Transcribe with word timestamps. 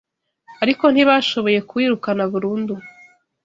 ariko 0.63 0.85
ntibashoboye 0.89 1.59
kuwirukana 1.69 2.23
burundu 2.31 2.73